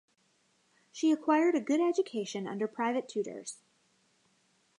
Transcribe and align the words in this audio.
She 0.91 1.11
acquired 1.11 1.53
a 1.53 1.59
good 1.61 1.79
education 1.79 2.47
under 2.47 2.67
private 2.67 3.07
tutors. 3.07 3.59